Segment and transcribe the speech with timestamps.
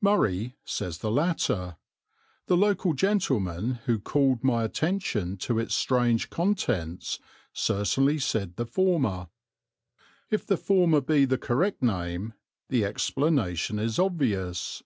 [0.00, 1.76] "Murray" says the latter;
[2.46, 7.18] the local gentlemen who called my attention to its strange contents
[7.52, 9.28] certainly said the former.
[10.30, 12.32] If the former be the correct name
[12.70, 14.82] the explanation is obvious.